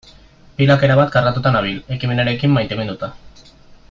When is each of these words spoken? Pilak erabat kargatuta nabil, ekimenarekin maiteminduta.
Pilak 0.59 0.85
erabat 0.87 1.11
kargatuta 1.17 1.51
nabil, 1.57 1.77
ekimenarekin 1.97 2.57
maiteminduta. 2.57 3.11